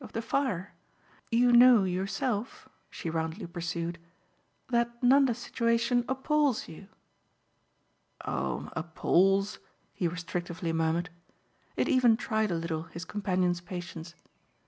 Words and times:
of 0.03 0.13
the 0.13 0.21
fire. 0.23 0.73
You 1.29 1.51
know, 1.51 1.83
yourself," 1.83 2.67
she 2.89 3.07
roundly 3.07 3.45
pursued, 3.45 3.99
"that 4.69 4.89
Nanda's 5.03 5.37
situation 5.37 6.05
appals 6.09 6.67
you." 6.67 6.87
"Oh 8.25 8.71
'appals'!" 8.75 9.59
he 9.93 10.09
restrictively 10.09 10.73
murmured. 10.73 11.11
It 11.77 11.87
even 11.87 12.17
tried 12.17 12.49
a 12.49 12.55
little 12.55 12.85
his 12.89 13.05
companion's 13.05 13.61
patience. 13.61 14.15